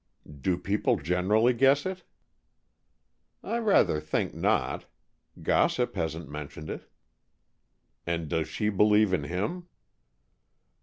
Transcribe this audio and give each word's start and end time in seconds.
"Do 0.25 0.57
people 0.57 0.95
generally 0.95 1.53
guess 1.53 1.85
it?" 1.85 2.01
"I 3.43 3.59
rather 3.59 3.99
think 3.99 4.33
not. 4.33 4.87
Gossip 5.43 5.93
hasn't 5.93 6.27
mentioned 6.27 6.71
it." 6.71 6.89
"And 8.07 8.27
does 8.27 8.47
she 8.47 8.69
believe 8.69 9.13
in 9.13 9.25
him?" 9.25 9.67